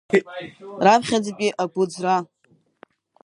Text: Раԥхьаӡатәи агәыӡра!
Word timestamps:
Раԥхьаӡатәи 0.85 1.55
агәыӡра! 1.63 2.15